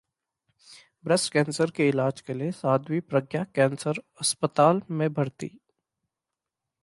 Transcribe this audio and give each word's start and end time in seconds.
breast 1.05 1.31
cancer 1.33 1.71
के 1.71 1.87
इलाज 1.89 2.21
के 2.21 2.33
लिए 2.33 2.51
साध्वी 2.51 2.99
प्रज्ञा 2.99 3.43
कैंसर 3.55 4.01
अस्पताल 4.21 4.81
में 4.91 5.11
भर्ती 5.13 5.51